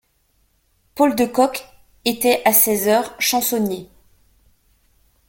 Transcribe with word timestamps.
Paul 0.95 1.13
de 1.15 1.25
Kock 1.27 1.63
était 2.05 2.41
à 2.43 2.53
ses 2.53 2.87
heures 2.87 3.13
chansonnier. 3.21 3.87